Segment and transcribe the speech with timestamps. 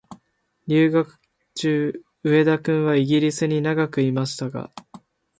[0.65, 1.19] 留学
[1.53, 4.71] 中、上田君はイギリスに長くいましたが、